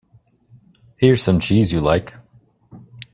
Here's 0.97 1.21
some 1.21 1.39
cheese 1.39 1.71
you 1.71 1.79
like. 1.79 2.15